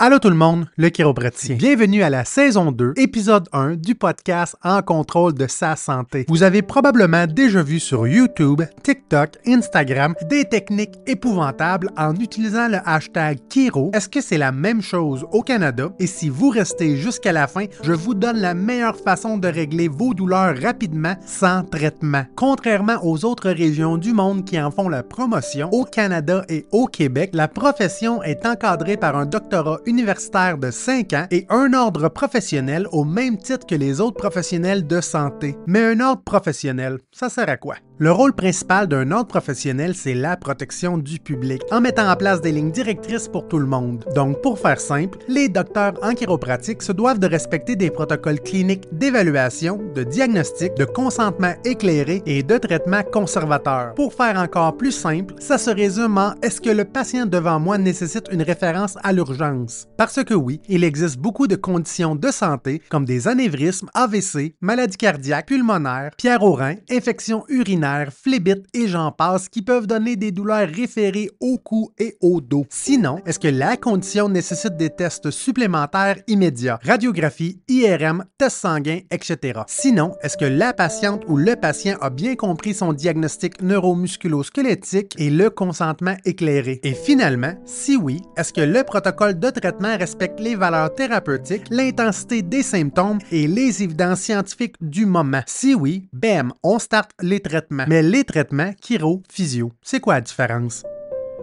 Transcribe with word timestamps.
Allô 0.00 0.20
tout 0.20 0.30
le 0.30 0.36
monde, 0.36 0.68
le 0.76 0.90
chiropraticien. 0.90 1.56
Bienvenue 1.56 2.04
à 2.04 2.08
la 2.08 2.24
saison 2.24 2.70
2, 2.70 2.92
épisode 2.98 3.48
1 3.52 3.74
du 3.74 3.96
podcast 3.96 4.54
En 4.62 4.80
contrôle 4.80 5.34
de 5.34 5.48
sa 5.48 5.74
santé. 5.74 6.24
Vous 6.28 6.44
avez 6.44 6.62
probablement 6.62 7.26
déjà 7.26 7.64
vu 7.64 7.80
sur 7.80 8.06
YouTube, 8.06 8.62
TikTok, 8.84 9.30
Instagram 9.44 10.14
des 10.30 10.44
techniques 10.44 10.94
épouvantables 11.08 11.90
en 11.96 12.14
utilisant 12.14 12.68
le 12.68 12.78
hashtag 12.84 13.38
Kiro. 13.48 13.90
Est-ce 13.92 14.08
que 14.08 14.20
c'est 14.20 14.38
la 14.38 14.52
même 14.52 14.82
chose 14.82 15.26
au 15.32 15.42
Canada? 15.42 15.90
Et 15.98 16.06
si 16.06 16.28
vous 16.28 16.50
restez 16.50 16.96
jusqu'à 16.96 17.32
la 17.32 17.48
fin, 17.48 17.64
je 17.82 17.92
vous 17.92 18.14
donne 18.14 18.38
la 18.38 18.54
meilleure 18.54 18.98
façon 18.98 19.36
de 19.36 19.48
régler 19.48 19.88
vos 19.88 20.14
douleurs 20.14 20.56
rapidement 20.62 21.16
sans 21.26 21.64
traitement. 21.64 22.22
Contrairement 22.36 23.00
aux 23.02 23.24
autres 23.24 23.50
régions 23.50 23.96
du 23.96 24.12
monde 24.12 24.44
qui 24.44 24.60
en 24.60 24.70
font 24.70 24.88
la 24.88 25.02
promotion, 25.02 25.68
au 25.72 25.82
Canada 25.82 26.44
et 26.48 26.66
au 26.70 26.86
Québec, 26.86 27.30
la 27.32 27.48
profession 27.48 28.22
est 28.22 28.46
encadrée 28.46 28.96
par 28.96 29.16
un 29.16 29.26
doctorat 29.26 29.80
universitaire 29.88 30.58
de 30.58 30.70
5 30.70 31.12
ans 31.14 31.26
et 31.30 31.46
un 31.48 31.72
ordre 31.72 32.08
professionnel 32.08 32.86
au 32.92 33.04
même 33.04 33.38
titre 33.38 33.66
que 33.66 33.74
les 33.74 34.00
autres 34.00 34.18
professionnels 34.18 34.86
de 34.86 35.00
santé. 35.00 35.56
Mais 35.66 35.84
un 35.84 36.00
ordre 36.00 36.22
professionnel, 36.22 36.98
ça 37.10 37.28
sert 37.28 37.48
à 37.48 37.56
quoi? 37.56 37.76
Le 38.00 38.12
rôle 38.12 38.32
principal 38.32 38.86
d'un 38.86 39.10
ordre 39.10 39.26
professionnel, 39.26 39.92
c'est 39.92 40.14
la 40.14 40.36
protection 40.36 40.98
du 40.98 41.18
public, 41.18 41.62
en 41.72 41.80
mettant 41.80 42.08
en 42.08 42.14
place 42.14 42.40
des 42.40 42.52
lignes 42.52 42.70
directrices 42.70 43.26
pour 43.26 43.48
tout 43.48 43.58
le 43.58 43.66
monde. 43.66 44.04
Donc, 44.14 44.40
pour 44.40 44.60
faire 44.60 44.78
simple, 44.78 45.18
les 45.26 45.48
docteurs 45.48 45.94
en 46.00 46.14
chiropratique 46.14 46.84
se 46.84 46.92
doivent 46.92 47.18
de 47.18 47.26
respecter 47.26 47.74
des 47.74 47.90
protocoles 47.90 48.38
cliniques 48.38 48.86
d'évaluation, 48.92 49.80
de 49.96 50.04
diagnostic, 50.04 50.76
de 50.76 50.84
consentement 50.84 51.54
éclairé 51.64 52.22
et 52.24 52.44
de 52.44 52.56
traitement 52.56 53.02
conservateur. 53.02 53.94
Pour 53.94 54.14
faire 54.14 54.38
encore 54.38 54.76
plus 54.76 54.92
simple, 54.92 55.34
ça 55.40 55.58
se 55.58 55.70
résume 55.70 56.18
en 56.18 56.34
est-ce 56.40 56.60
que 56.60 56.70
le 56.70 56.84
patient 56.84 57.26
devant 57.26 57.58
moi 57.58 57.78
nécessite 57.78 58.28
une 58.30 58.42
référence 58.42 58.96
à 59.02 59.12
l'urgence? 59.12 59.88
Parce 59.96 60.22
que 60.22 60.34
oui, 60.34 60.60
il 60.68 60.84
existe 60.84 61.18
beaucoup 61.18 61.48
de 61.48 61.56
conditions 61.56 62.14
de 62.14 62.30
santé 62.30 62.80
comme 62.90 63.04
des 63.04 63.26
anévrismes, 63.26 63.90
AVC, 63.94 64.54
maladies 64.60 64.96
cardiaques, 64.96 65.46
pulmonaires, 65.46 66.12
pierres 66.16 66.44
aux 66.44 66.52
reins, 66.52 66.76
infections 66.92 67.44
urinaires, 67.48 67.87
phlébite 68.10 68.66
et 68.74 68.88
j'en 68.88 69.12
passe 69.12 69.48
qui 69.48 69.62
peuvent 69.62 69.86
donner 69.86 70.16
des 70.16 70.32
douleurs 70.32 70.68
référées 70.68 71.30
au 71.40 71.58
cou 71.58 71.90
et 71.98 72.16
au 72.20 72.40
dos. 72.40 72.66
Sinon, 72.70 73.20
est-ce 73.26 73.38
que 73.38 73.48
la 73.48 73.76
condition 73.76 74.28
nécessite 74.28 74.76
des 74.76 74.90
tests 74.90 75.30
supplémentaires 75.30 76.16
immédiats, 76.26 76.78
radiographie, 76.82 77.60
IRM, 77.68 78.24
tests 78.36 78.58
sanguins, 78.58 79.00
etc. 79.10 79.60
Sinon, 79.66 80.14
est-ce 80.22 80.36
que 80.36 80.44
la 80.44 80.72
patiente 80.72 81.24
ou 81.28 81.36
le 81.36 81.56
patient 81.56 81.96
a 82.00 82.10
bien 82.10 82.34
compris 82.36 82.74
son 82.74 82.92
diagnostic 82.92 83.62
neuromusculo-squelettique 83.62 85.14
et 85.18 85.30
le 85.30 85.50
consentement 85.50 86.16
éclairé? 86.24 86.80
Et 86.82 86.94
finalement, 86.94 87.54
si 87.64 87.96
oui, 87.96 88.22
est-ce 88.36 88.52
que 88.52 88.60
le 88.60 88.84
protocole 88.84 89.38
de 89.38 89.50
traitement 89.50 89.96
respecte 89.96 90.40
les 90.40 90.54
valeurs 90.54 90.94
thérapeutiques, 90.94 91.66
l'intensité 91.70 92.42
des 92.42 92.62
symptômes 92.62 93.18
et 93.30 93.46
les 93.46 93.82
évidences 93.82 94.20
scientifiques 94.20 94.76
du 94.80 95.06
moment? 95.06 95.42
Si 95.46 95.74
oui, 95.74 96.08
bam, 96.12 96.52
on 96.62 96.78
start 96.78 97.10
les 97.22 97.40
traitements 97.40 97.77
mais 97.86 98.02
les 98.02 98.24
traitements 98.24 98.72
chiro, 98.82 99.22
physio, 99.30 99.72
c'est 99.82 100.00
quoi 100.00 100.14
la 100.14 100.20
différence? 100.22 100.84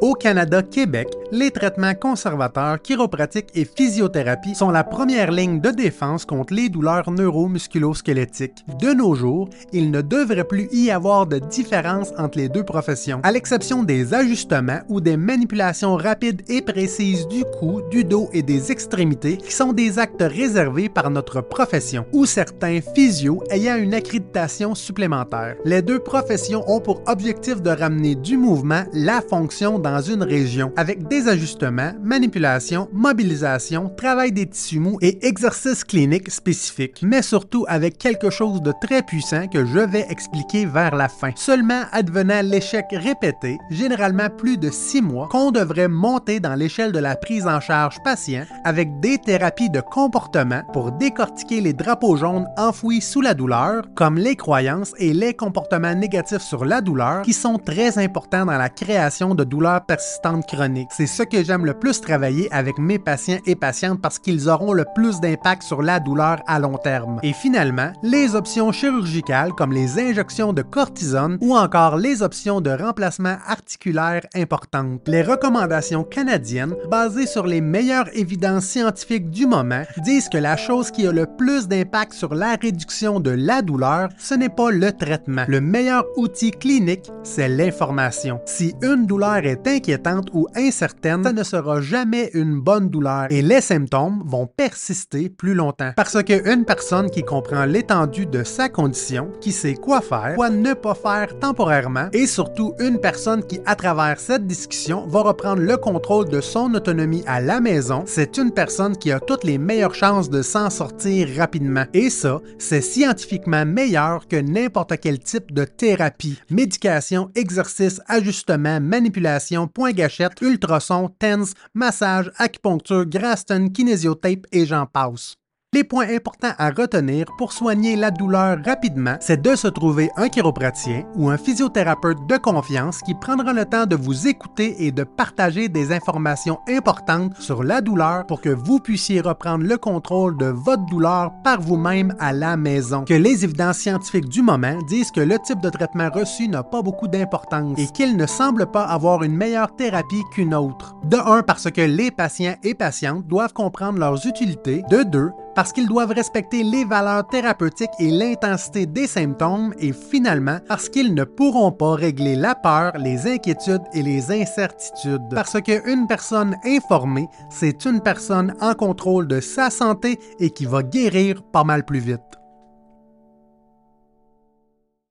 Au 0.01 0.13
Canada, 0.13 0.61
Québec, 0.61 1.07
les 1.31 1.51
traitements 1.51 1.93
conservateurs, 1.95 2.81
chiropratiques 2.81 3.49
et 3.55 3.63
physiothérapie 3.65 4.53
sont 4.53 4.69
la 4.69 4.83
première 4.83 5.31
ligne 5.31 5.61
de 5.61 5.69
défense 5.69 6.25
contre 6.25 6.53
les 6.53 6.67
douleurs 6.67 7.09
neuromusculo-squelettiques. 7.09 8.65
De 8.79 8.93
nos 8.93 9.15
jours, 9.15 9.49
il 9.71 9.91
ne 9.91 10.01
devrait 10.01 10.43
plus 10.43 10.67
y 10.73 10.91
avoir 10.91 11.27
de 11.27 11.39
différence 11.39 12.11
entre 12.17 12.37
les 12.37 12.49
deux 12.49 12.63
professions, 12.63 13.21
à 13.23 13.31
l'exception 13.31 13.83
des 13.83 14.13
ajustements 14.13 14.81
ou 14.89 14.99
des 14.99 15.15
manipulations 15.15 15.95
rapides 15.95 16.41
et 16.49 16.61
précises 16.61 17.27
du 17.27 17.43
cou, 17.59 17.81
du 17.89 18.03
dos 18.03 18.29
et 18.33 18.43
des 18.43 18.71
extrémités 18.71 19.37
qui 19.37 19.53
sont 19.53 19.71
des 19.71 19.97
actes 19.97 20.21
réservés 20.23 20.89
par 20.89 21.09
notre 21.09 21.39
profession, 21.39 22.05
ou 22.11 22.25
certains 22.25 22.81
physios 22.81 23.43
ayant 23.49 23.77
une 23.77 23.93
accréditation 23.93 24.75
supplémentaire. 24.75 25.55
Les 25.63 25.81
deux 25.81 25.99
professions 25.99 26.69
ont 26.69 26.81
pour 26.81 27.01
objectif 27.07 27.61
de 27.61 27.69
ramener 27.69 28.15
du 28.15 28.37
mouvement 28.37 28.83
la 28.93 29.21
fonction 29.21 29.79
dans 29.85 30.01
une 30.01 30.23
région 30.23 30.73
avec 30.77 31.07
des 31.07 31.27
ajustements, 31.27 31.93
manipulations, 32.01 32.89
mobilisation, 32.91 33.91
travail 33.95 34.31
des 34.31 34.47
tissus 34.47 34.79
mous 34.79 34.97
et 34.99 35.27
exercices 35.27 35.83
cliniques 35.83 36.31
spécifiques, 36.31 37.01
mais 37.03 37.21
surtout 37.21 37.65
avec 37.67 37.99
quelque 37.99 38.31
chose 38.31 38.63
de 38.63 38.73
très 38.81 39.03
puissant 39.03 39.47
que 39.47 39.63
je 39.63 39.77
vais 39.77 40.07
expliquer 40.09 40.65
vers 40.65 40.95
la 40.95 41.07
fin. 41.07 41.29
Seulement 41.35 41.83
advenant 41.91 42.41
l'échec 42.41 42.87
répété, 42.93 43.59
généralement 43.69 44.29
plus 44.35 44.57
de 44.57 44.71
six 44.71 45.03
mois, 45.03 45.27
qu'on 45.27 45.51
devrait 45.51 45.87
monter 45.87 46.39
dans 46.39 46.55
l'échelle 46.55 46.91
de 46.91 46.97
la 46.97 47.15
prise 47.15 47.45
en 47.45 47.59
charge 47.59 48.01
patient 48.03 48.45
avec 48.63 48.99
des 49.01 49.19
thérapies 49.19 49.69
de 49.69 49.81
comportement 49.81 50.63
pour 50.73 50.93
décortiquer 50.93 51.61
les 51.61 51.73
drapeaux 51.73 52.15
jaunes 52.15 52.47
enfouis 52.57 53.01
sous 53.01 53.21
la 53.21 53.35
douleur, 53.35 53.83
comme 53.93 54.17
les 54.17 54.35
croyances 54.35 54.93
et 54.97 55.13
les 55.13 55.35
comportements 55.35 55.93
négatifs 55.93 56.41
sur 56.41 56.65
la 56.65 56.81
douleur 56.81 57.21
qui 57.21 57.33
sont 57.33 57.59
très 57.59 57.99
importants 57.99 58.47
dans 58.47 58.57
la 58.57 58.69
création 58.69 59.35
de 59.35 59.43
douleurs 59.43 59.74
persistante 59.81 60.45
chronique. 60.47 60.89
C'est 60.91 61.07
ce 61.07 61.23
que 61.23 61.43
j'aime 61.43 61.65
le 61.65 61.73
plus 61.73 62.01
travailler 62.01 62.51
avec 62.51 62.77
mes 62.77 62.99
patients 62.99 63.39
et 63.45 63.55
patientes 63.55 64.01
parce 64.01 64.19
qu'ils 64.19 64.49
auront 64.49 64.73
le 64.73 64.85
plus 64.95 65.19
d'impact 65.19 65.63
sur 65.63 65.81
la 65.81 65.99
douleur 65.99 66.41
à 66.47 66.59
long 66.59 66.77
terme. 66.77 67.19
Et 67.23 67.33
finalement, 67.33 67.91
les 68.03 68.35
options 68.35 68.71
chirurgicales 68.71 69.53
comme 69.53 69.73
les 69.73 69.99
injections 69.99 70.53
de 70.53 70.61
cortisone 70.61 71.37
ou 71.41 71.55
encore 71.55 71.97
les 71.97 72.21
options 72.21 72.61
de 72.61 72.69
remplacement 72.69 73.37
articulaire 73.47 74.21
importantes. 74.35 75.01
Les 75.07 75.21
recommandations 75.21 76.03
canadiennes, 76.03 76.75
basées 76.89 77.27
sur 77.27 77.45
les 77.45 77.61
meilleures 77.61 78.09
évidences 78.13 78.65
scientifiques 78.65 79.29
du 79.29 79.47
moment, 79.47 79.83
disent 80.03 80.29
que 80.29 80.37
la 80.37 80.57
chose 80.57 80.91
qui 80.91 81.07
a 81.07 81.11
le 81.11 81.25
plus 81.25 81.67
d'impact 81.67 82.13
sur 82.13 82.33
la 82.33 82.55
réduction 82.55 83.19
de 83.19 83.31
la 83.31 83.61
douleur, 83.61 84.09
ce 84.17 84.33
n'est 84.33 84.49
pas 84.49 84.71
le 84.71 84.91
traitement. 84.91 85.45
Le 85.47 85.61
meilleur 85.61 86.05
outil 86.17 86.51
clinique, 86.51 87.11
c'est 87.23 87.49
l'information. 87.49 88.39
Si 88.45 88.73
une 88.81 89.05
douleur 89.05 89.45
est 89.45 89.64
inquiétante 89.67 90.29
ou 90.33 90.47
incertaine, 90.55 91.23
ça 91.23 91.33
ne 91.33 91.43
sera 91.43 91.81
jamais 91.81 92.29
une 92.33 92.59
bonne 92.59 92.89
douleur 92.89 93.27
et 93.29 93.41
les 93.41 93.61
symptômes 93.61 94.23
vont 94.25 94.47
persister 94.47 95.29
plus 95.29 95.53
longtemps. 95.53 95.91
Parce 95.95 96.21
qu'une 96.23 96.65
personne 96.65 97.09
qui 97.09 97.23
comprend 97.23 97.65
l'étendue 97.65 98.25
de 98.25 98.43
sa 98.43 98.69
condition, 98.69 99.31
qui 99.41 99.51
sait 99.51 99.75
quoi 99.75 100.01
faire, 100.01 100.33
quoi 100.35 100.49
ne 100.49 100.73
pas 100.73 100.95
faire 100.95 101.37
temporairement, 101.39 102.09
et 102.13 102.27
surtout 102.27 102.73
une 102.79 102.99
personne 102.99 103.43
qui, 103.43 103.59
à 103.65 103.75
travers 103.75 104.19
cette 104.19 104.47
discussion, 104.47 105.05
va 105.07 105.21
reprendre 105.21 105.61
le 105.61 105.77
contrôle 105.77 106.29
de 106.29 106.41
son 106.41 106.73
autonomie 106.73 107.23
à 107.27 107.41
la 107.41 107.59
maison, 107.59 108.03
c'est 108.05 108.37
une 108.37 108.51
personne 108.51 108.97
qui 108.97 109.11
a 109.11 109.19
toutes 109.19 109.43
les 109.43 109.57
meilleures 109.57 109.95
chances 109.95 110.29
de 110.29 110.41
s'en 110.41 110.69
sortir 110.69 111.27
rapidement. 111.37 111.85
Et 111.93 112.09
ça, 112.09 112.41
c'est 112.57 112.81
scientifiquement 112.81 113.65
meilleur 113.65 114.27
que 114.27 114.37
n'importe 114.37 114.97
quel 115.01 115.19
type 115.19 115.53
de 115.53 115.65
thérapie, 115.65 116.39
médication, 116.49 117.29
exercice, 117.35 118.01
ajustement, 118.07 118.79
manipulation, 118.79 119.54
point 119.67 119.91
gâchette, 119.91 120.41
ultrasons, 120.41 121.09
TENS, 121.19 121.53
massage, 121.73 122.31
acupuncture, 122.37 123.05
Graston, 123.05 123.69
kinésiotape 123.69 124.45
et 124.51 124.65
j'en 124.65 124.85
passe. 124.85 125.35
Les 125.75 125.83
points 125.83 126.07
importants 126.07 126.53
à 126.57 126.69
retenir 126.69 127.25
pour 127.37 127.51
soigner 127.51 127.97
la 127.97 128.09
douleur 128.09 128.59
rapidement, 128.63 129.17
c'est 129.19 129.41
de 129.41 129.57
se 129.57 129.67
trouver 129.67 130.09
un 130.15 130.29
chiropraticien 130.29 131.03
ou 131.15 131.29
un 131.29 131.35
physiothérapeute 131.35 132.25
de 132.29 132.37
confiance 132.37 133.01
qui 133.01 133.13
prendra 133.13 133.51
le 133.51 133.65
temps 133.65 133.85
de 133.85 133.97
vous 133.97 134.25
écouter 134.25 134.85
et 134.85 134.93
de 134.93 135.03
partager 135.03 135.67
des 135.67 135.91
informations 135.91 136.59
importantes 136.69 137.33
sur 137.41 137.61
la 137.61 137.81
douleur 137.81 138.25
pour 138.25 138.39
que 138.39 138.47
vous 138.47 138.79
puissiez 138.79 139.19
reprendre 139.19 139.65
le 139.65 139.77
contrôle 139.77 140.37
de 140.37 140.45
votre 140.45 140.85
douleur 140.85 141.33
par 141.43 141.59
vous-même 141.59 142.15
à 142.21 142.31
la 142.31 142.55
maison. 142.55 143.03
Que 143.03 143.13
les 143.13 143.43
évidences 143.43 143.79
scientifiques 143.79 144.29
du 144.29 144.43
moment 144.43 144.81
disent 144.87 145.11
que 145.11 145.19
le 145.19 145.37
type 145.39 145.59
de 145.59 145.69
traitement 145.69 146.09
reçu 146.09 146.47
n'a 146.47 146.63
pas 146.63 146.83
beaucoup 146.83 147.09
d'importance 147.09 147.77
et 147.77 147.87
qu'il 147.87 148.15
ne 148.15 148.27
semble 148.27 148.67
pas 148.67 148.85
avoir 148.85 149.23
une 149.23 149.35
meilleure 149.35 149.75
thérapie 149.75 150.23
qu'une 150.31 150.55
autre. 150.55 150.95
De 151.03 151.17
un, 151.17 151.43
parce 151.43 151.69
que 151.69 151.81
les 151.81 152.11
patients 152.11 152.55
et 152.63 152.75
patientes 152.75 153.27
doivent 153.27 153.51
comprendre 153.51 153.99
leurs 153.99 154.25
utilités. 154.25 154.81
De 154.89 155.03
deux, 155.03 155.31
parce 155.55 155.71
qu'ils 155.71 155.87
doivent 155.87 156.11
respecter 156.11 156.63
les 156.63 156.85
valeurs 156.85 157.27
thérapeutiques 157.27 157.89
et 157.99 158.11
l'intensité 158.11 158.85
des 158.85 159.07
symptômes 159.07 159.73
et 159.79 159.93
finalement 159.93 160.59
parce 160.67 160.89
qu'ils 160.89 161.13
ne 161.13 161.23
pourront 161.23 161.71
pas 161.71 161.95
régler 161.95 162.35
la 162.35 162.53
peur, 162.55 162.91
les 162.97 163.25
inquiétudes 163.25 163.83
et 163.93 164.03
les 164.03 164.31
incertitudes. 164.31 165.23
Parce 165.33 165.59
qu'une 165.61 166.07
personne 166.07 166.55
informée, 166.65 167.27
c'est 167.49 167.85
une 167.85 168.01
personne 168.01 168.53
en 168.61 168.73
contrôle 168.73 169.27
de 169.27 169.39
sa 169.39 169.69
santé 169.69 170.19
et 170.39 170.49
qui 170.49 170.65
va 170.65 170.83
guérir 170.83 171.41
pas 171.43 171.63
mal 171.63 171.85
plus 171.85 171.99
vite. 171.99 172.44